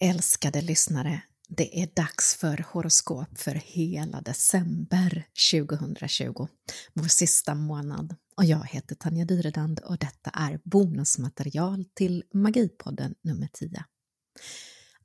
Älskade 0.00 0.60
lyssnare, 0.60 1.22
det 1.48 1.82
är 1.82 1.88
dags 1.94 2.34
för 2.34 2.64
horoskop 2.68 3.38
för 3.38 3.54
hela 3.54 4.20
december 4.20 5.26
2020, 5.52 6.48
vår 6.94 7.08
sista 7.08 7.54
månad. 7.54 8.16
Och 8.36 8.44
jag 8.44 8.66
heter 8.66 8.94
Tanja 8.94 9.24
Dyredand 9.24 9.80
och 9.80 9.98
detta 9.98 10.30
är 10.30 10.60
bonusmaterial 10.64 11.84
till 11.94 12.24
Magipodden 12.34 13.14
nummer 13.22 13.48
10. 13.52 13.84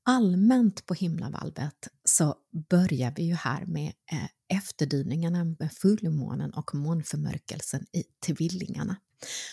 Allmänt 0.04 0.86
på 0.86 0.94
himlavalvet 0.94 1.88
så 2.06 2.36
börjar 2.70 3.14
vi 3.16 3.24
ju 3.24 3.36
här 3.36 3.66
med 3.66 3.94
eh, 4.12 4.58
efterdyningarna 4.58 5.44
med 5.44 5.72
fullmånen 5.74 6.54
och 6.54 6.76
månförmörkelsen 6.76 7.86
i 7.94 8.04
tvillingarna. 8.26 8.96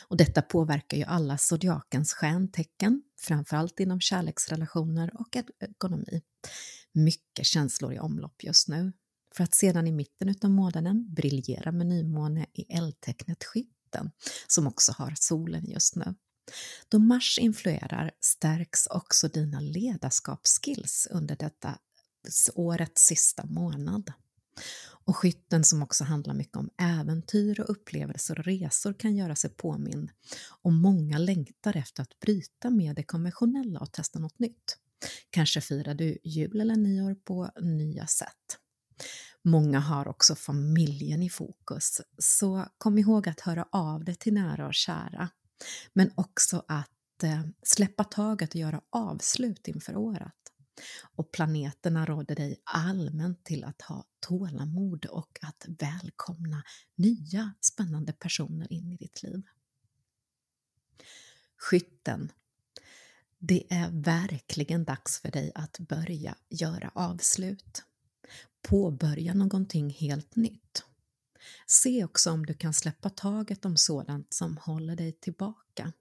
Och 0.08 0.16
detta 0.16 0.42
påverkar 0.42 0.96
ju 0.96 1.04
alla 1.04 1.38
zodiakens 1.38 2.12
stjärntecken, 2.12 3.02
framförallt 3.20 3.80
inom 3.80 4.00
kärleksrelationer 4.00 5.10
och 5.20 5.36
ekonomi. 5.60 6.22
Mycket 6.92 7.46
känslor 7.46 7.94
i 7.94 7.98
omlopp 7.98 8.44
just 8.44 8.68
nu. 8.68 8.92
För 9.36 9.44
att 9.44 9.54
sedan 9.54 9.86
i 9.86 9.92
mitten 9.92 10.34
av 10.42 10.50
månaden 10.50 11.14
briljera 11.14 11.72
med 11.72 11.86
nymåne 11.86 12.46
i 12.52 12.62
eldtecknet 12.77 13.44
skytten, 13.44 14.10
som 14.46 14.66
också 14.66 14.92
har 14.92 15.14
solen 15.16 15.64
just 15.70 15.96
nu. 15.96 16.14
Då 16.88 16.98
Mars 16.98 17.38
influerar 17.38 18.10
stärks 18.20 18.86
också 18.86 19.28
dina 19.28 19.60
ledarskapsskills 19.60 21.08
under 21.11 21.36
detta 21.36 21.78
årets 22.55 23.02
sista 23.02 23.46
månad. 23.46 24.12
Och 25.09 25.17
skytten 25.17 25.64
som 25.64 25.83
också 25.83 26.05
handlar 26.05 26.34
mycket 26.34 26.56
om 26.56 26.70
äventyr 26.77 27.61
och 27.61 27.70
upplevelser 27.70 28.39
och 28.39 28.45
resor 28.45 28.92
kan 28.92 29.17
göra 29.17 29.37
sig 29.37 29.51
påmind. 29.51 30.11
Och 30.62 30.73
många 30.73 31.19
längtar 31.19 31.77
efter 31.77 32.03
att 32.03 32.20
bryta 32.20 32.70
med 32.70 32.97
det 32.97 33.03
konventionella 33.03 33.81
och 33.81 33.92
testa 33.92 34.19
något 34.19 34.39
nytt. 34.39 34.77
Kanske 35.31 35.61
firar 35.61 35.95
du 35.95 36.19
jul 36.25 36.61
eller 36.61 36.77
nyår 36.77 37.14
på 37.14 37.51
nya 37.61 38.06
sätt. 38.06 38.59
Många 39.45 39.81
har 39.81 40.09
också 40.09 40.34
familjen 40.34 41.23
i 41.23 41.31
fokus, 41.31 42.01
så 42.19 42.64
kom 42.79 42.98
ihåg 42.98 43.29
att 43.29 43.41
höra 43.41 43.69
av 43.73 44.05
dig 44.05 44.14
till 44.14 44.34
nära 44.34 44.67
och 44.67 44.75
kära. 44.75 45.29
Men 45.92 46.11
också 46.14 46.64
att 46.69 47.23
eh, 47.23 47.42
släppa 47.62 48.05
taget 48.05 48.51
och 48.51 48.61
göra 48.61 48.81
avslut 48.91 49.69
inför 49.69 49.97
året. 49.97 50.47
Och 51.16 51.32
planeterna 51.32 52.06
råder 52.06 52.34
dig 52.34 52.60
allmänt 52.64 53.44
till 53.44 53.64
att 53.64 53.82
ha 53.82 54.04
tålamod 54.20 55.06
och 55.06 55.38
att 55.42 55.64
välkomna 55.68 56.62
nya 56.94 57.54
spännande 57.60 58.12
personer 58.12 58.72
in 58.72 58.92
i 58.92 58.96
ditt 58.96 59.22
liv. 59.22 59.42
Skytten. 61.56 62.32
Det 63.38 63.66
är 63.70 63.90
verkligen 63.90 64.84
dags 64.84 65.20
för 65.20 65.30
dig 65.30 65.52
att 65.54 65.78
börja 65.78 66.34
göra 66.48 66.90
avslut. 66.94 67.82
Påbörja 68.62 69.34
någonting 69.34 69.90
helt 69.90 70.36
nytt. 70.36 70.84
Se 71.66 72.04
också 72.04 72.30
om 72.30 72.46
du 72.46 72.54
kan 72.54 72.74
släppa 72.74 73.10
taget 73.10 73.64
om 73.64 73.76
sådant 73.76 74.34
som 74.34 74.56
håller 74.56 74.96
dig 74.96 75.12
tillbaka. 75.12 75.92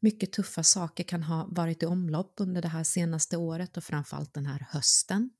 Mycket 0.00 0.32
tuffa 0.32 0.62
saker 0.62 1.04
kan 1.04 1.22
ha 1.22 1.46
varit 1.50 1.82
i 1.82 1.86
omlopp 1.86 2.34
under 2.36 2.62
det 2.62 2.68
här 2.68 2.84
senaste 2.84 3.36
året 3.36 3.76
och 3.76 3.84
framförallt 3.84 4.34
den 4.34 4.46
här 4.46 4.66
hösten. 4.70 5.30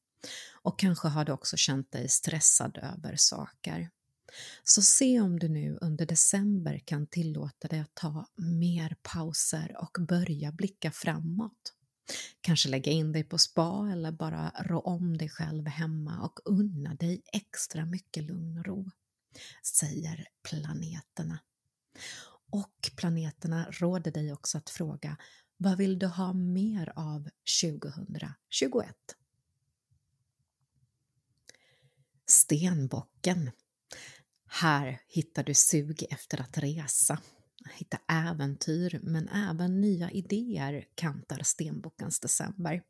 Och 0.52 0.78
kanske 0.78 1.08
har 1.08 1.24
du 1.24 1.32
också 1.32 1.56
känt 1.56 1.92
dig 1.92 2.08
stressad 2.08 2.78
över 2.82 3.16
saker. 3.16 3.90
Så 4.64 4.82
se 4.82 5.20
om 5.20 5.38
du 5.38 5.48
nu 5.48 5.78
under 5.80 6.06
december 6.06 6.78
kan 6.78 7.06
tillåta 7.06 7.68
dig 7.68 7.80
att 7.80 7.94
ta 7.94 8.26
mer 8.36 8.96
pauser 9.02 9.76
och 9.78 9.98
börja 10.08 10.52
blicka 10.52 10.90
framåt. 10.90 11.74
Kanske 12.40 12.68
lägga 12.68 12.92
in 12.92 13.12
dig 13.12 13.24
på 13.24 13.38
spa 13.38 13.88
eller 13.92 14.12
bara 14.12 14.52
rå 14.58 14.80
om 14.80 15.18
dig 15.18 15.28
själv 15.28 15.66
hemma 15.66 16.20
och 16.20 16.40
unna 16.44 16.94
dig 16.94 17.22
extra 17.32 17.86
mycket 17.86 18.24
lugn 18.24 18.58
och 18.58 18.64
ro, 18.64 18.90
säger 19.62 20.26
planeterna. 20.42 21.38
Och 22.50 22.90
planeterna 22.96 23.66
råder 23.70 24.10
dig 24.10 24.32
också 24.32 24.58
att 24.58 24.70
fråga 24.70 25.16
vad 25.56 25.78
vill 25.78 25.98
du 25.98 26.06
ha 26.06 26.32
mer 26.32 26.92
av 26.96 27.28
2021? 27.62 28.96
Stenbocken. 32.26 33.50
Här 34.46 35.00
hittar 35.08 35.44
du 35.44 35.54
sug 35.54 36.06
efter 36.10 36.40
att 36.40 36.58
resa, 36.58 37.18
hitta 37.74 37.98
äventyr 38.08 39.00
men 39.02 39.28
även 39.28 39.80
nya 39.80 40.10
idéer 40.10 40.84
kantar 40.94 41.42
stenbockens 41.42 42.20
december. 42.20 42.82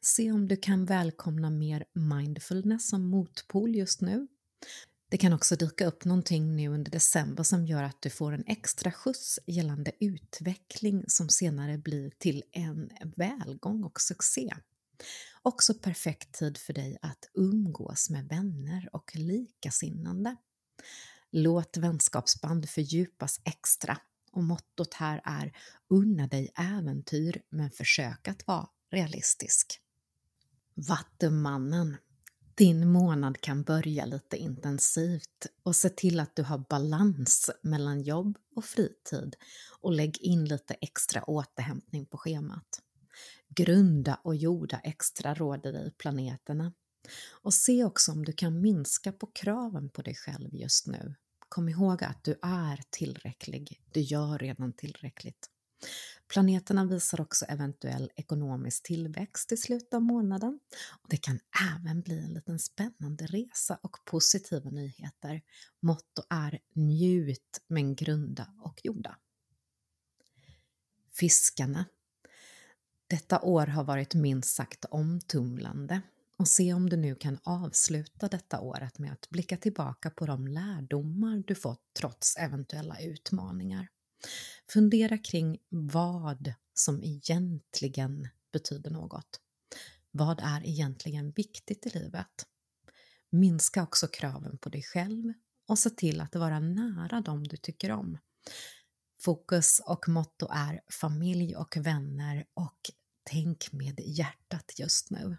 Se 0.00 0.32
om 0.32 0.48
du 0.48 0.56
kan 0.56 0.84
välkomna 0.84 1.50
mer 1.50 1.84
mindfulness 1.92 2.88
som 2.88 3.04
motpol 3.04 3.76
just 3.76 4.00
nu. 4.00 4.26
Det 5.10 5.18
kan 5.18 5.32
också 5.32 5.56
dyka 5.56 5.86
upp 5.86 6.04
någonting 6.04 6.56
nu 6.56 6.68
under 6.68 6.90
december 6.90 7.42
som 7.42 7.66
gör 7.66 7.82
att 7.82 8.02
du 8.02 8.10
får 8.10 8.32
en 8.32 8.44
extra 8.46 8.92
skjuts 8.92 9.38
gällande 9.46 9.92
utveckling 10.00 11.04
som 11.08 11.28
senare 11.28 11.78
blir 11.78 12.10
till 12.18 12.42
en 12.52 12.90
välgång 13.16 13.84
och 13.84 14.00
succé. 14.00 14.50
Också 15.42 15.74
perfekt 15.74 16.32
tid 16.32 16.58
för 16.58 16.72
dig 16.72 16.98
att 17.02 17.28
umgås 17.34 18.10
med 18.10 18.28
vänner 18.28 18.88
och 18.92 19.16
likasinnande. 19.16 20.36
Låt 21.30 21.76
vänskapsband 21.76 22.68
fördjupas 22.68 23.40
extra 23.44 23.98
och 24.32 24.44
mottot 24.44 24.94
här 24.94 25.20
är 25.24 25.52
unna 25.88 26.26
dig 26.26 26.52
äventyr 26.54 27.42
men 27.50 27.70
försök 27.70 28.28
att 28.28 28.46
vara 28.46 28.68
realistisk. 28.90 29.80
Vattumannen 30.74 31.96
din 32.58 32.88
månad 32.88 33.40
kan 33.40 33.62
börja 33.62 34.04
lite 34.04 34.36
intensivt 34.36 35.46
och 35.62 35.76
se 35.76 35.88
till 35.88 36.20
att 36.20 36.36
du 36.36 36.42
har 36.42 36.58
balans 36.58 37.50
mellan 37.62 38.02
jobb 38.02 38.38
och 38.56 38.64
fritid 38.64 39.36
och 39.80 39.92
lägg 39.92 40.18
in 40.18 40.44
lite 40.44 40.74
extra 40.74 41.24
återhämtning 41.24 42.06
på 42.06 42.18
schemat. 42.18 42.82
Grunda 43.48 44.20
och 44.24 44.36
jorda 44.36 44.80
extra 44.84 45.34
råder 45.34 45.72
dig 45.72 45.92
planeterna. 45.98 46.72
Och 47.30 47.54
se 47.54 47.84
också 47.84 48.12
om 48.12 48.24
du 48.24 48.32
kan 48.32 48.60
minska 48.60 49.12
på 49.12 49.26
kraven 49.26 49.88
på 49.88 50.02
dig 50.02 50.14
själv 50.14 50.54
just 50.54 50.86
nu. 50.86 51.14
Kom 51.48 51.68
ihåg 51.68 52.04
att 52.04 52.24
du 52.24 52.38
är 52.42 52.80
tillräcklig, 52.90 53.80
du 53.92 54.00
gör 54.00 54.38
redan 54.38 54.72
tillräckligt. 54.72 55.50
Planeterna 56.28 56.84
visar 56.84 57.20
också 57.20 57.44
eventuell 57.44 58.10
ekonomisk 58.16 58.82
tillväxt 58.82 59.52
i 59.52 59.56
slutet 59.56 59.94
av 59.94 60.02
månaden 60.02 60.60
och 61.02 61.08
det 61.08 61.16
kan 61.16 61.40
även 61.74 62.00
bli 62.00 62.18
en 62.18 62.34
liten 62.34 62.58
spännande 62.58 63.26
resa 63.26 63.78
och 63.82 63.96
positiva 64.04 64.70
nyheter. 64.70 65.42
Motto 65.80 66.22
är 66.30 66.58
njut 66.72 67.62
men 67.68 67.94
grunda 67.94 68.48
och 68.60 68.80
jorda. 68.84 69.16
Fiskarna. 71.12 71.84
Detta 73.06 73.40
år 73.40 73.66
har 73.66 73.84
varit 73.84 74.14
minst 74.14 74.54
sagt 74.54 74.84
omtumlande 74.84 76.02
och 76.36 76.48
se 76.48 76.72
om 76.72 76.90
du 76.90 76.96
nu 76.96 77.14
kan 77.14 77.38
avsluta 77.42 78.28
detta 78.28 78.60
året 78.60 78.98
med 78.98 79.12
att 79.12 79.30
blicka 79.30 79.56
tillbaka 79.56 80.10
på 80.10 80.26
de 80.26 80.46
lärdomar 80.46 81.42
du 81.46 81.54
fått 81.54 81.82
trots 81.98 82.36
eventuella 82.36 83.00
utmaningar. 83.00 83.88
Fundera 84.72 85.18
kring 85.18 85.58
vad 85.68 86.52
som 86.74 87.02
egentligen 87.02 88.28
betyder 88.52 88.90
något. 88.90 89.40
Vad 90.10 90.40
är 90.40 90.66
egentligen 90.66 91.30
viktigt 91.30 91.86
i 91.86 91.98
livet? 91.98 92.46
Minska 93.30 93.82
också 93.82 94.08
kraven 94.08 94.58
på 94.58 94.68
dig 94.68 94.82
själv 94.82 95.32
och 95.66 95.78
se 95.78 95.90
till 95.90 96.20
att 96.20 96.34
vara 96.34 96.60
nära 96.60 97.20
dem 97.20 97.48
du 97.48 97.56
tycker 97.56 97.90
om. 97.90 98.18
Fokus 99.20 99.80
och 99.86 100.08
motto 100.08 100.48
är 100.50 100.80
familj 101.00 101.56
och 101.56 101.76
vänner 101.76 102.46
och 102.54 102.90
tänk 103.22 103.72
med 103.72 104.00
hjärtat 104.00 104.72
just 104.78 105.10
nu. 105.10 105.36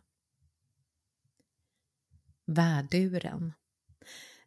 Värduren 2.46 3.54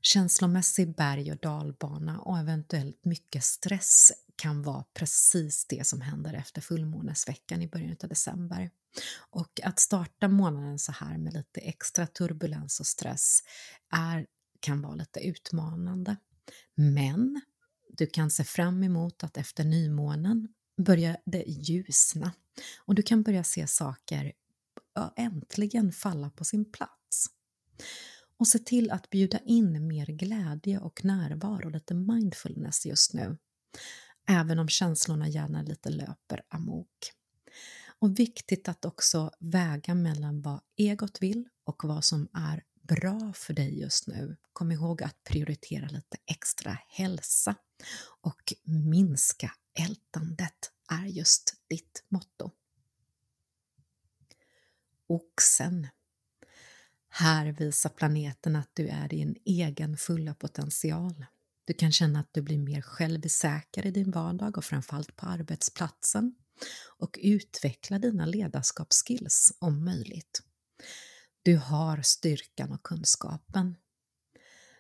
Känslomässig 0.03 0.97
berg 0.97 1.33
och 1.33 1.39
dalbana 1.39 2.21
och 2.21 2.39
eventuellt 2.39 3.05
mycket 3.05 3.45
stress 3.45 4.13
kan 4.37 4.63
vara 4.63 4.85
precis 4.95 5.67
det 5.69 5.87
som 5.87 6.01
händer 6.01 6.35
efter 6.35 6.61
fullmånesveckan 6.61 7.63
i 7.63 7.69
början 7.69 7.97
av 8.03 8.09
december. 8.09 8.71
Och 9.31 9.61
att 9.65 9.79
starta 9.79 10.29
månaden 10.29 10.79
så 10.79 10.93
här 10.93 11.19
med 11.19 11.33
lite 11.33 11.61
extra 11.61 12.07
turbulens 12.07 12.81
och 12.81 12.87
stress 12.87 13.39
är, 13.91 14.27
kan 14.61 14.83
vara 14.83 14.95
lite 14.95 15.21
utmanande. 15.21 16.17
Men 16.75 17.41
du 17.89 18.07
kan 18.07 18.31
se 18.31 18.45
fram 18.45 18.83
emot 18.83 19.25
att 19.25 19.37
efter 19.37 19.65
nymånen 19.65 20.49
börjar 20.77 21.17
det 21.27 21.45
ljusna 21.47 22.33
och 22.85 22.95
du 22.95 23.03
kan 23.03 23.23
börja 23.23 23.45
se 23.45 23.67
saker 23.67 24.33
äntligen 25.17 25.93
falla 25.93 26.31
på 26.31 26.45
sin 26.45 26.73
plats 26.73 27.29
och 28.43 28.49
se 28.49 28.59
till 28.59 28.91
att 28.91 29.11
bjuda 29.11 29.39
in 29.39 29.87
mer 29.87 30.07
glädje 30.07 30.79
och 30.79 31.05
närvaro, 31.05 31.69
lite 31.69 31.95
mindfulness 31.95 32.87
just 32.87 33.13
nu. 33.13 33.39
Även 34.29 34.59
om 34.59 34.69
känslorna 34.69 35.29
gärna 35.29 35.63
lite 35.63 35.91
löper 35.91 36.43
amok. 36.49 37.13
Och 37.99 38.19
viktigt 38.19 38.69
att 38.69 38.85
också 38.85 39.31
väga 39.39 39.95
mellan 39.95 40.43
vad 40.43 40.61
egot 40.77 41.23
vill 41.23 41.49
och 41.65 41.85
vad 41.85 42.05
som 42.05 42.29
är 42.33 42.65
bra 42.81 43.33
för 43.35 43.55
dig 43.55 43.81
just 43.81 44.07
nu. 44.07 44.37
Kom 44.53 44.73
ihåg 44.73 45.03
att 45.03 45.25
prioritera 45.25 45.87
lite 45.87 46.17
extra 46.27 46.79
hälsa 46.89 47.55
och 48.21 48.53
minska 48.65 49.53
ältandet 49.89 50.73
är 50.91 51.07
just 51.07 51.55
ditt 51.69 52.05
motto. 52.09 52.51
Oxen. 55.07 55.89
Här 57.15 57.53
visar 57.53 57.91
planeten 57.91 58.57
att 58.57 58.71
du 58.75 58.89
är 58.89 59.09
din 59.09 59.37
egen 59.45 59.97
fulla 59.97 60.35
potential. 60.35 61.27
Du 61.65 61.75
kan 61.75 61.93
känna 61.93 62.21
att 62.21 62.29
du 62.33 62.43
blir 62.43 62.59
mer 62.59 62.81
självsäker 62.83 63.87
i 63.87 63.91
din 63.91 64.11
vardag 64.11 64.59
och 64.59 64.65
framförallt 64.65 65.17
på 65.17 65.27
arbetsplatsen 65.27 66.35
och 66.99 67.19
utveckla 67.23 67.99
dina 67.99 68.27
ledarskapsskills 68.27 69.53
om 69.59 69.85
möjligt. 69.85 70.43
Du 71.43 71.57
har 71.57 72.03
styrkan 72.03 72.73
och 72.73 72.83
kunskapen. 72.83 73.77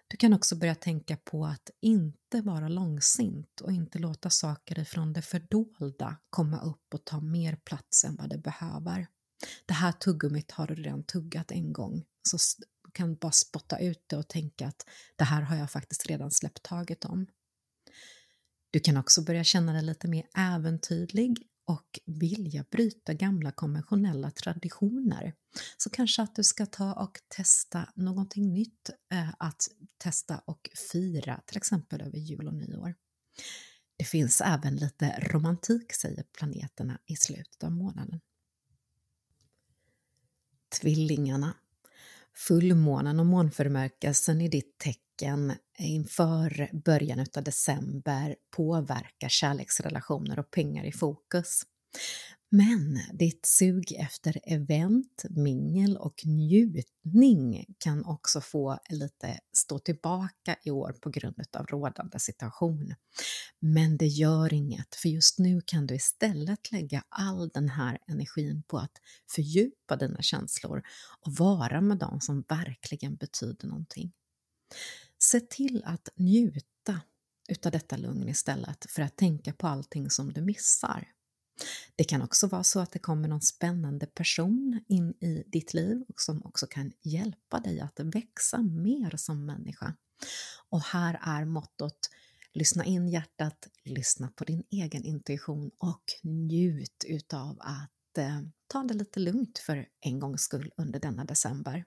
Du 0.08 0.16
kan 0.16 0.32
också 0.32 0.56
börja 0.56 0.74
tänka 0.74 1.16
på 1.16 1.46
att 1.46 1.70
inte 1.80 2.40
vara 2.40 2.68
långsint 2.68 3.60
och 3.60 3.72
inte 3.72 3.98
låta 3.98 4.30
saker 4.30 4.78
ifrån 4.78 5.12
det 5.12 5.22
fördolda 5.22 6.16
komma 6.30 6.60
upp 6.60 6.94
och 6.94 7.04
ta 7.04 7.20
mer 7.20 7.56
plats 7.56 8.04
än 8.04 8.16
vad 8.16 8.30
det 8.30 8.38
behöver. 8.38 9.06
Det 9.66 9.74
här 9.74 9.92
tuggummit 9.92 10.50
har 10.50 10.66
du 10.66 10.74
redan 10.74 11.04
tuggat 11.04 11.52
en 11.52 11.72
gång, 11.72 12.04
så 12.22 12.36
du 12.84 12.90
kan 12.92 13.14
bara 13.14 13.32
spotta 13.32 13.78
ut 13.78 14.04
det 14.06 14.16
och 14.16 14.28
tänka 14.28 14.66
att 14.66 14.86
det 15.16 15.24
här 15.24 15.42
har 15.42 15.56
jag 15.56 15.70
faktiskt 15.70 16.06
redan 16.06 16.30
släppt 16.30 16.62
taget 16.62 17.04
om. 17.04 17.26
Du 18.70 18.80
kan 18.80 18.96
också 18.96 19.22
börja 19.22 19.44
känna 19.44 19.72
dig 19.72 19.82
lite 19.82 20.08
mer 20.08 20.26
äventyrlig 20.34 21.48
och 21.64 22.00
vilja 22.06 22.64
bryta 22.70 23.14
gamla 23.14 23.52
konventionella 23.52 24.30
traditioner. 24.30 25.34
Så 25.76 25.90
kanske 25.90 26.22
att 26.22 26.34
du 26.34 26.44
ska 26.44 26.66
ta 26.66 26.92
och 26.92 27.20
testa 27.28 27.92
någonting 27.94 28.52
nytt 28.54 28.90
eh, 29.12 29.34
att 29.38 29.68
testa 29.98 30.38
och 30.38 30.70
fira, 30.92 31.40
till 31.46 31.56
exempel 31.56 32.00
över 32.00 32.18
jul 32.18 32.48
och 32.48 32.54
nyår. 32.54 32.94
Det 33.96 34.04
finns 34.04 34.40
även 34.40 34.76
lite 34.76 35.20
romantik, 35.20 35.92
säger 35.92 36.24
planeterna 36.38 36.98
i 37.06 37.16
slutet 37.16 37.64
av 37.64 37.72
månaden. 37.72 38.20
Tvillingarna. 40.80 41.54
Fullmånen 42.36 43.20
och 43.20 43.26
månförmörkelsen 43.26 44.40
i 44.40 44.48
ditt 44.48 44.78
tecken 44.78 45.52
inför 45.78 46.70
början 46.84 47.26
av 47.36 47.42
december 47.42 48.36
påverkar 48.56 49.28
kärleksrelationer 49.28 50.38
och 50.38 50.50
pengar 50.50 50.84
i 50.84 50.92
fokus. 50.92 51.62
Men 52.54 53.00
ditt 53.12 53.46
sug 53.46 53.92
efter 53.92 54.40
event, 54.44 55.24
mingel 55.30 55.96
och 55.96 56.26
njutning 56.26 57.74
kan 57.78 58.04
också 58.04 58.40
få 58.40 58.78
lite 58.90 59.40
stå 59.52 59.78
tillbaka 59.78 60.56
i 60.64 60.70
år 60.70 60.92
på 60.92 61.10
grund 61.10 61.34
av 61.56 61.66
rådande 61.66 62.18
situation. 62.18 62.94
Men 63.60 63.96
det 63.96 64.06
gör 64.06 64.54
inget, 64.54 64.94
för 64.94 65.08
just 65.08 65.38
nu 65.38 65.60
kan 65.66 65.86
du 65.86 65.94
istället 65.94 66.72
lägga 66.72 67.04
all 67.08 67.48
den 67.48 67.68
här 67.68 67.98
energin 68.06 68.62
på 68.66 68.78
att 68.78 68.96
fördjupa 69.34 69.96
dina 69.96 70.22
känslor 70.22 70.82
och 71.20 71.32
vara 71.32 71.80
med 71.80 71.98
dem 71.98 72.20
som 72.20 72.44
verkligen 72.48 73.16
betyder 73.16 73.68
någonting. 73.68 74.12
Se 75.18 75.40
till 75.40 75.82
att 75.84 76.08
njuta 76.16 77.00
utav 77.48 77.72
detta 77.72 77.96
lugn 77.96 78.28
istället 78.28 78.86
för 78.90 79.02
att 79.02 79.16
tänka 79.16 79.52
på 79.52 79.66
allting 79.66 80.10
som 80.10 80.32
du 80.32 80.40
missar. 80.40 81.08
Det 82.02 82.06
kan 82.06 82.22
också 82.22 82.46
vara 82.46 82.64
så 82.64 82.80
att 82.80 82.92
det 82.92 82.98
kommer 82.98 83.28
någon 83.28 83.40
spännande 83.40 84.06
person 84.06 84.80
in 84.88 85.10
i 85.10 85.44
ditt 85.46 85.74
liv 85.74 86.02
och 86.08 86.20
som 86.20 86.42
också 86.44 86.66
kan 86.66 86.92
hjälpa 87.02 87.60
dig 87.60 87.80
att 87.80 88.00
växa 88.00 88.62
mer 88.62 89.16
som 89.16 89.46
människa. 89.46 89.96
Och 90.68 90.80
här 90.80 91.20
är 91.22 91.44
mottot 91.44 92.10
Lyssna 92.52 92.84
in 92.84 93.08
hjärtat, 93.08 93.68
lyssna 93.84 94.28
på 94.28 94.44
din 94.44 94.62
egen 94.70 95.04
intuition 95.04 95.70
och 95.78 96.02
njut 96.22 97.04
utav 97.08 97.56
att 97.60 98.18
eh, 98.18 98.40
ta 98.66 98.82
det 98.82 98.94
lite 98.94 99.20
lugnt 99.20 99.58
för 99.58 99.88
en 100.00 100.20
gångs 100.20 100.42
skull 100.42 100.72
under 100.76 101.00
denna 101.00 101.24
december. 101.24 101.84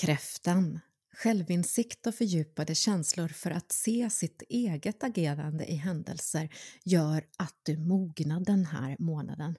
Kräftan 0.00 0.80
Självinsikt 1.16 2.06
och 2.06 2.14
fördjupade 2.14 2.74
känslor 2.74 3.28
för 3.28 3.50
att 3.50 3.72
se 3.72 4.10
sitt 4.10 4.42
eget 4.48 5.02
agerande 5.02 5.66
i 5.66 5.74
händelser 5.74 6.48
gör 6.84 7.24
att 7.36 7.56
du 7.62 7.78
mognar 7.78 8.40
den 8.40 8.64
här 8.66 8.96
månaden. 8.98 9.56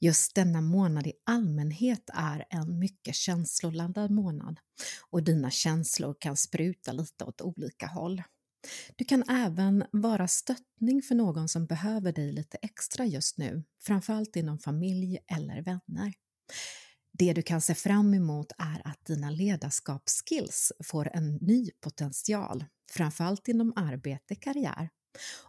Just 0.00 0.34
denna 0.34 0.60
månad 0.60 1.06
i 1.06 1.12
allmänhet 1.24 2.10
är 2.14 2.44
en 2.50 2.78
mycket 2.78 3.14
känsloladdad 3.14 4.10
månad 4.10 4.58
och 5.10 5.22
dina 5.22 5.50
känslor 5.50 6.16
kan 6.18 6.36
spruta 6.36 6.92
lite 6.92 7.24
åt 7.24 7.40
olika 7.40 7.86
håll. 7.86 8.22
Du 8.96 9.04
kan 9.04 9.22
även 9.28 9.84
vara 9.90 10.28
stöttning 10.28 11.02
för 11.02 11.14
någon 11.14 11.48
som 11.48 11.66
behöver 11.66 12.12
dig 12.12 12.32
lite 12.32 12.58
extra 12.62 13.06
just 13.06 13.38
nu, 13.38 13.64
framförallt 13.82 14.36
inom 14.36 14.58
familj 14.58 15.18
eller 15.26 15.62
vänner. 15.62 16.12
Det 17.18 17.32
du 17.32 17.42
kan 17.42 17.60
se 17.60 17.74
fram 17.74 18.14
emot 18.14 18.52
är 18.58 18.82
att 18.84 19.04
dina 19.06 19.30
ledarskapsskills 19.30 20.72
får 20.84 21.10
en 21.16 21.34
ny 21.34 21.70
potential, 21.80 22.64
framförallt 22.90 23.48
inom 23.48 23.72
arbete, 23.76 24.34
karriär. 24.34 24.90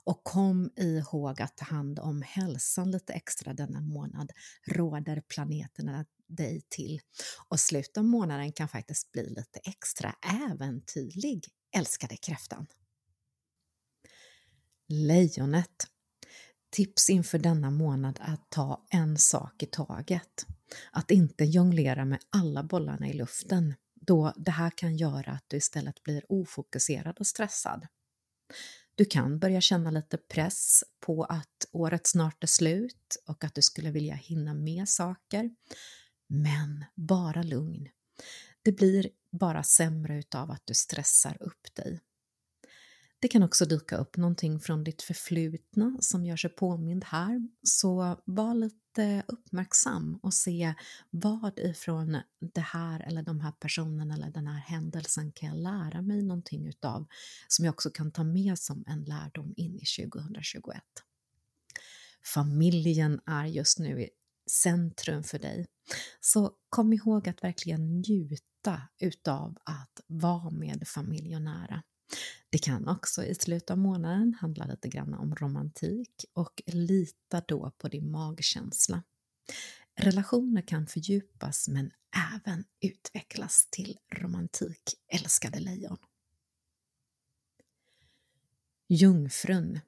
Och 0.04 0.24
kom 0.24 0.70
ihåg 0.76 1.42
att 1.42 1.58
ta 1.58 1.66
hand 1.66 2.00
om 2.00 2.22
hälsan 2.22 2.92
lite 2.92 3.14
extra 3.14 3.54
denna 3.54 3.82
månad, 3.82 4.32
råder 4.68 5.22
planeterna 5.22 6.06
dig 6.28 6.62
till. 6.70 7.02
Och 7.48 7.60
slutet 7.60 7.98
av 7.98 8.04
månaden 8.04 8.52
kan 8.52 8.68
faktiskt 8.68 9.12
bli 9.12 9.30
lite 9.30 9.60
extra 9.64 10.16
äventyrlig, 10.52 11.48
älskade 11.76 12.18
kräftan. 12.18 12.68
Lejonet. 14.88 15.95
Tips 16.76 17.10
inför 17.10 17.40
denna 17.40 17.72
månad 17.72 18.20
att 18.22 18.50
ta 18.50 18.86
en 18.90 19.18
sak 19.18 19.64
i 19.64 19.66
taget. 19.66 20.46
Att 20.92 21.12
inte 21.12 21.44
jonglera 21.44 22.06
med 22.06 22.20
alla 22.30 22.64
bollarna 22.64 23.08
i 23.08 23.14
luften 23.14 23.74
då 23.94 24.34
det 24.38 24.52
här 24.52 24.70
kan 24.70 24.98
göra 24.98 25.32
att 25.32 25.44
du 25.48 25.58
istället 25.58 26.04
blir 26.04 26.32
ofokuserad 26.32 27.18
och 27.20 27.28
stressad. 27.28 27.88
Du 28.96 29.06
kan 29.06 29.40
börja 29.40 29.62
känna 29.62 29.92
lite 29.92 30.18
press 30.18 30.84
på 31.00 31.24
att 31.24 31.66
året 31.72 32.08
snart 32.08 32.44
är 32.44 32.48
slut 32.48 33.24
och 33.28 33.44
att 33.44 33.56
du 33.56 33.62
skulle 33.62 33.92
vilja 33.92 34.16
hinna 34.16 34.54
med 34.54 34.90
saker. 34.90 35.50
Men 36.28 36.86
bara 36.96 37.44
lugn. 37.44 37.90
Det 38.64 38.72
blir 38.72 39.10
bara 39.32 39.64
sämre 39.64 40.20
utav 40.20 40.52
att 40.52 40.66
du 40.66 40.74
stressar 40.74 41.38
upp 41.40 41.76
dig. 41.76 42.00
Det 43.26 43.30
kan 43.30 43.44
också 43.44 43.66
dyka 43.66 43.98
upp 43.98 44.18
någonting 44.18 44.60
från 44.60 44.84
ditt 44.84 45.02
förflutna 45.02 45.98
som 46.02 46.26
gör 46.26 46.38
sig 46.38 46.50
påmind 46.50 47.04
här, 47.04 47.48
så 47.64 48.22
var 48.26 48.54
lite 48.54 49.24
uppmärksam 49.28 50.20
och 50.24 50.34
se 50.34 50.74
vad 51.10 51.60
ifrån 51.60 52.18
det 52.54 52.62
här 52.62 53.00
eller 53.00 53.24
de 53.24 53.40
här 53.40 53.52
personerna 53.52 54.14
eller 54.14 54.30
den 54.30 54.48
här 54.48 54.60
händelsen 54.60 55.32
kan 55.32 55.50
jag 55.50 55.58
lära 55.58 56.02
mig 56.02 56.22
någonting 56.22 56.68
utav 56.68 57.08
som 57.48 57.66
jag 57.66 57.74
också 57.74 57.90
kan 57.90 58.12
ta 58.12 58.24
med 58.24 58.60
som 58.60 58.84
en 58.88 59.04
lärdom 59.04 59.54
in 59.58 59.76
i 59.76 59.86
2021. 60.10 60.82
Familjen 62.34 63.20
är 63.26 63.46
just 63.46 63.80
nu 63.80 64.02
i 64.02 64.10
centrum 64.52 65.24
för 65.24 65.40
dig. 65.40 65.68
Så 66.22 66.52
kom 66.70 66.94
ihåg 66.94 67.30
att 67.30 67.44
verkligen 67.44 68.00
njuta 68.00 68.82
utav 69.00 69.58
att 69.66 70.02
vara 70.08 70.50
med 70.50 70.88
familj 70.88 71.36
och 71.36 71.42
nära. 71.42 71.84
Det 72.50 72.58
kan 72.58 72.88
också 72.88 73.24
i 73.24 73.36
slutet 73.36 73.72
av 73.72 73.78
månaden 73.78 74.34
handla 74.42 74.66
lite 74.66 74.88
grann 74.88 75.14
om 75.14 75.36
romantik 75.36 76.26
och 76.34 76.62
lita 76.66 77.42
då 77.48 77.72
på 77.78 77.88
din 77.88 78.12
magkänsla. 78.12 79.04
Relationer 79.96 80.62
kan 80.62 80.88
fördjupas 80.88 81.68
men 81.68 81.92
även 82.36 82.64
utvecklas 82.82 83.68
till 83.72 83.98
romantik, 84.12 84.94
älskade 85.08 85.60
lejon. 85.60 85.98
Jungfrun 88.88 89.80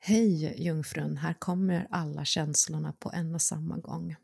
Hej 0.00 0.62
Jungfrun, 0.66 1.16
här 1.16 1.34
kommer 1.34 1.86
alla 1.90 2.24
känslorna 2.24 2.92
på 2.92 3.10
en 3.12 3.34
och 3.34 3.42
samma 3.42 3.76
gång. 3.76 4.16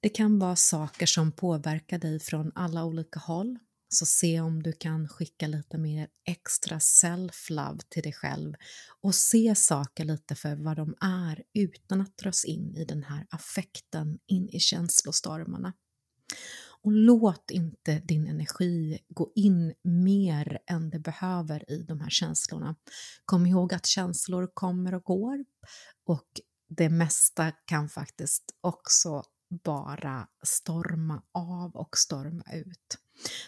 Det 0.00 0.08
kan 0.08 0.38
vara 0.38 0.56
saker 0.56 1.06
som 1.06 1.32
påverkar 1.32 1.98
dig 1.98 2.20
från 2.20 2.52
alla 2.54 2.84
olika 2.84 3.20
håll 3.20 3.58
så 3.92 4.06
se 4.06 4.40
om 4.40 4.62
du 4.62 4.72
kan 4.72 5.08
skicka 5.08 5.46
lite 5.46 5.78
mer 5.78 6.08
extra 6.24 6.78
self-love 6.78 7.80
till 7.88 8.02
dig 8.02 8.12
själv 8.12 8.54
och 9.00 9.14
se 9.14 9.54
saker 9.54 10.04
lite 10.04 10.34
för 10.34 10.56
vad 10.56 10.76
de 10.76 10.94
är 11.00 11.42
utan 11.54 12.00
att 12.00 12.16
dras 12.16 12.44
in 12.44 12.76
i 12.76 12.84
den 12.84 13.02
här 13.02 13.26
affekten, 13.30 14.18
in 14.26 14.48
i 14.48 14.60
känslostormarna. 14.60 15.72
Och 16.82 16.92
låt 16.92 17.50
inte 17.50 17.98
din 17.98 18.26
energi 18.26 18.98
gå 19.08 19.32
in 19.34 19.74
mer 19.82 20.58
än 20.66 20.90
det 20.90 20.98
behöver 20.98 21.70
i 21.70 21.82
de 21.82 22.00
här 22.00 22.10
känslorna. 22.10 22.76
Kom 23.24 23.46
ihåg 23.46 23.74
att 23.74 23.86
känslor 23.86 24.50
kommer 24.54 24.94
och 24.94 25.04
går 25.04 25.44
och 26.06 26.40
det 26.68 26.88
mesta 26.88 27.50
kan 27.50 27.88
faktiskt 27.88 28.44
också 28.60 29.22
bara 29.50 30.28
storma 30.42 31.22
av 31.32 31.76
och 31.76 31.96
storma 31.98 32.44
ut. 32.52 32.98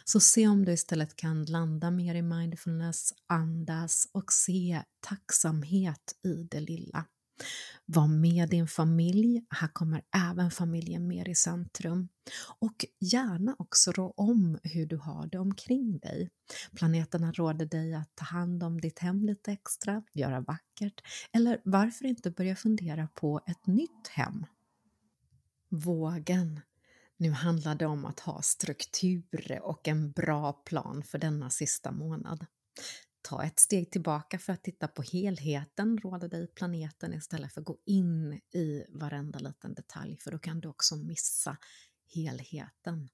Så 0.05 0.21
se 0.21 0.49
om 0.49 0.65
du 0.65 0.73
istället 0.73 1.17
kan 1.17 1.45
landa 1.45 1.91
mer 1.91 2.15
i 2.15 2.23
mindfulness, 2.23 3.13
andas 3.27 4.09
och 4.13 4.33
se 4.33 4.83
tacksamhet 5.01 6.15
i 6.25 6.49
det 6.51 6.61
lilla. 6.61 7.05
Var 7.87 8.09
med 8.09 8.49
din 8.49 8.67
familj, 8.67 9.45
här 9.51 9.69
kommer 9.69 10.03
även 10.31 10.51
familjen 10.51 11.07
mer 11.07 11.29
i 11.29 11.35
centrum. 11.35 12.09
Och 12.59 12.87
gärna 13.01 13.57
också 13.59 13.93
rå 13.93 14.15
om 14.17 14.59
hur 14.63 14.87
du 14.87 14.97
har 14.97 15.27
det 15.27 15.39
omkring 15.39 15.99
dig. 15.99 16.31
Planeterna 16.77 17.33
råder 17.33 17.67
dig 17.67 17.95
att 17.95 18.11
ta 18.15 18.25
hand 18.25 18.63
om 18.63 18.81
ditt 18.81 18.99
hem 18.99 19.25
lite 19.25 19.53
extra, 19.53 20.03
göra 20.15 20.41
vackert 20.41 21.01
eller 21.33 21.61
varför 21.65 22.05
inte 22.05 22.31
börja 22.31 22.57
fundera 22.57 23.09
på 23.15 23.41
ett 23.47 23.67
nytt 23.67 24.09
hem? 24.11 24.47
Vågen. 25.75 26.61
Nu 27.17 27.31
handlar 27.31 27.75
det 27.75 27.87
om 27.87 28.05
att 28.05 28.21
ha 28.21 28.43
struktur 28.43 29.61
och 29.63 29.89
en 29.89 30.13
bra 30.13 30.53
plan 30.53 31.03
för 31.03 31.19
denna 31.19 31.51
sista 31.51 31.93
månad. 31.93 32.47
Ta 33.23 33.45
ett 33.45 33.59
steg 33.59 33.91
tillbaka 33.91 34.39
för 34.39 34.53
att 34.53 34.65
titta 34.65 34.89
på 34.89 35.03
helheten, 35.03 35.99
råder 35.99 36.29
dig 36.29 36.47
planeten 36.47 37.15
istället 37.15 37.53
för 37.53 37.61
att 37.61 37.67
gå 37.67 37.79
in 37.85 38.41
i 38.55 38.85
varenda 38.89 39.39
liten 39.39 39.75
detalj 39.75 40.17
för 40.21 40.31
då 40.31 40.39
kan 40.39 40.61
du 40.61 40.69
också 40.69 40.97
missa 40.97 41.57
helheten. 42.15 43.09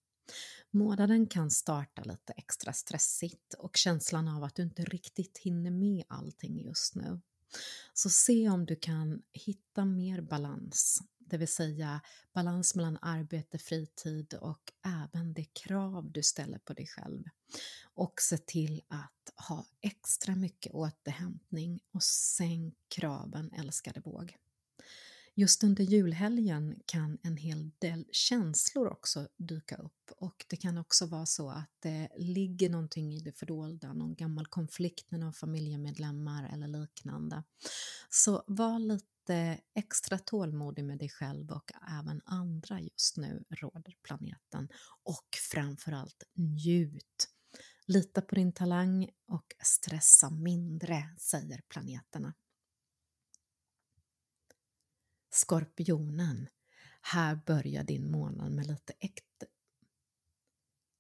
Månaden 0.71 1.27
kan 1.27 1.51
starta 1.51 2.03
lite 2.03 2.33
extra 2.33 2.73
stressigt 2.73 3.55
och 3.55 3.77
känslan 3.77 4.29
av 4.29 4.45
att 4.45 4.55
du 4.55 4.63
inte 4.63 4.85
riktigt 4.85 5.39
hinner 5.39 5.71
med 5.71 6.05
allting 6.09 6.61
just 6.65 6.95
nu. 6.95 7.21
Så 7.95 8.11
se 8.11 8.49
om 8.49 8.67
du 8.67 8.77
kan 8.77 9.23
hitta 9.33 9.85
mer 9.85 10.21
balans 10.21 11.03
det 11.31 11.39
vill 11.39 11.49
säga 11.49 12.01
balans 12.33 12.75
mellan 12.75 12.99
arbete, 13.03 13.59
fritid 13.59 14.35
och 14.35 14.73
även 14.85 15.35
det 15.35 15.45
krav 15.45 16.13
du 16.13 16.23
ställer 16.23 16.59
på 16.59 16.73
dig 16.73 16.87
själv. 16.87 17.25
Och 17.95 18.21
se 18.21 18.39
till 18.39 18.83
att 18.89 19.47
ha 19.49 19.67
extra 19.81 20.35
mycket 20.37 20.75
återhämtning 20.75 21.81
och 21.93 22.03
sänk 22.03 22.75
kraven 22.89 23.53
älskade 23.53 24.01
våg. 24.01 24.37
Just 25.39 25.65
under 25.65 25.85
julhelgen 25.85 26.81
kan 26.87 27.19
en 27.23 27.37
hel 27.37 27.71
del 27.79 28.05
känslor 28.11 28.89
också 28.89 29.29
dyka 29.37 29.77
upp 29.77 30.11
och 30.17 30.45
det 30.49 30.57
kan 30.57 30.79
också 30.79 31.07
vara 31.07 31.27
så 31.27 31.51
att 31.51 31.71
det 31.81 32.09
ligger 32.17 32.71
någonting 32.71 33.15
i 33.15 33.21
det 33.21 33.39
fördolda, 33.39 33.93
någon 33.93 34.15
gammal 34.15 34.47
konflikt 34.47 35.11
med 35.11 35.21
någon 35.21 35.33
familjemedlemmar 35.33 36.51
eller 36.53 36.69
liknande. 36.69 37.43
Så 38.11 38.45
var 38.47 38.79
lite 38.79 39.07
lite 39.29 39.61
extra 39.75 40.19
tålmodig 40.19 40.85
med 40.85 40.99
dig 40.99 41.09
själv 41.09 41.51
och 41.51 41.71
även 42.01 42.21
andra 42.25 42.81
just 42.81 43.17
nu, 43.17 43.45
råder 43.51 43.95
planeten. 44.03 44.69
Och 45.03 45.29
framförallt 45.51 46.23
njut! 46.35 47.29
Lita 47.87 48.23
på 48.23 48.35
din 48.35 48.53
talang 48.53 49.11
och 49.27 49.55
stressa 49.63 50.31
mindre, 50.31 51.15
säger 51.19 51.63
planeterna. 51.69 52.35
Skorpionen. 55.31 56.49
Här 57.01 57.41
börjar 57.47 57.85
din 57.85 58.11
månad 58.11 58.53
med 58.53 58.67
lite 58.67 58.93
äkta... 59.01 59.47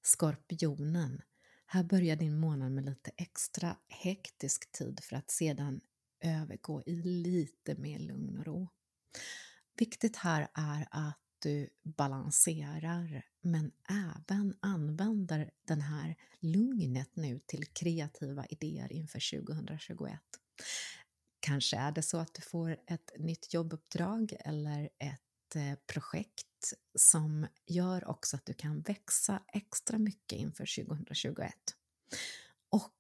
Skorpionen. 0.02 1.23
Här 1.66 1.85
börjar 1.85 2.16
din 2.16 2.40
månad 2.40 2.73
med 2.73 2.85
lite 2.85 3.11
extra 3.16 3.76
hektisk 3.88 4.73
tid 4.73 5.00
för 5.02 5.16
att 5.16 5.30
sedan 5.30 5.80
övergå 6.21 6.83
i 6.87 7.03
lite 7.03 7.75
mer 7.75 7.99
lugn 7.99 8.39
och 8.39 8.47
ro. 8.47 8.69
Viktigt 9.77 10.17
här 10.17 10.49
är 10.55 10.89
att 10.91 11.19
du 11.39 11.69
balanserar 11.83 13.23
men 13.41 13.73
även 13.91 14.57
använder 14.61 15.51
den 15.65 15.81
här 15.81 16.17
lugnet 16.41 17.17
nu 17.17 17.41
till 17.47 17.67
kreativa 17.67 18.47
idéer 18.47 18.93
inför 18.93 19.41
2021. 19.41 20.21
Kanske 21.41 21.77
är 21.77 21.93
det 21.93 22.03
så 22.03 22.19
att 22.19 22.35
du 22.35 22.43
får 22.43 22.77
ett 22.87 23.13
nytt 23.19 23.55
jobbuppdrag 23.55 24.37
eller 24.41 24.89
ett 24.99 25.57
eh, 25.57 25.75
projekt 25.87 26.75
som 26.95 27.47
gör 27.67 28.09
också 28.09 28.37
att 28.37 28.47
du 28.47 28.55
kan 28.55 28.81
växa 28.81 29.43
extra 29.53 29.99
mycket 29.99 30.39
inför 30.39 30.85
2021. 30.85 31.53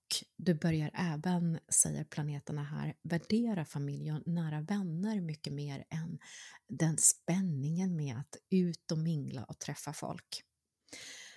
Och 0.08 0.24
du 0.36 0.54
börjar 0.54 0.90
även, 0.94 1.58
säger 1.68 2.04
planeterna 2.04 2.64
här, 2.64 2.94
värdera 3.02 3.64
familj 3.64 4.12
och 4.12 4.26
nära 4.26 4.60
vänner 4.60 5.20
mycket 5.20 5.52
mer 5.52 5.84
än 5.90 6.18
den 6.68 6.98
spänningen 6.98 7.96
med 7.96 8.16
att 8.16 8.36
ut 8.50 8.92
och 8.92 8.98
mingla 8.98 9.44
och 9.44 9.58
träffa 9.58 9.92
folk. 9.92 10.42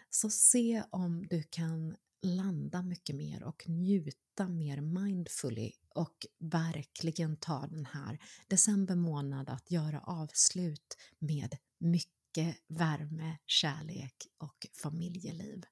Så 0.10 0.30
se 0.30 0.84
om 0.90 1.28
du 1.28 1.44
kan 1.44 1.96
landa 2.22 2.82
mycket 2.82 3.16
mer 3.16 3.44
och 3.44 3.70
njuta 3.70 4.48
mer 4.48 4.82
mindfully 4.82 5.72
och 5.90 6.26
verkligen 6.40 7.38
ta 7.38 7.68
den 7.68 7.86
här 7.86 8.20
december 8.48 8.96
månad 8.96 9.50
att 9.50 9.72
göra 9.72 10.00
avslut 10.00 10.98
med 11.20 11.58
mycket 11.80 12.58
värme, 12.68 13.38
kärlek 13.46 14.16
och 14.38 14.68
familjeliv. 14.84 15.64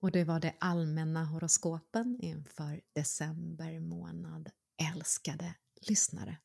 Och 0.00 0.10
det 0.10 0.24
var 0.24 0.40
det 0.40 0.54
allmänna 0.58 1.24
horoskopen 1.24 2.18
inför 2.20 2.80
december 2.92 3.80
månad. 3.80 4.50
Älskade 4.94 5.54
lyssnare. 5.88 6.38